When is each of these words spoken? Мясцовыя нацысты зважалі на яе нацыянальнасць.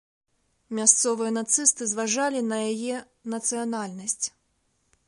Мясцовыя 0.77 1.33
нацысты 1.35 1.83
зважалі 1.93 2.39
на 2.49 2.57
яе 2.71 2.95
нацыянальнасць. 3.37 4.21